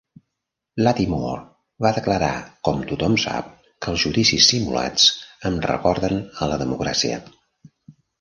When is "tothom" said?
2.91-3.17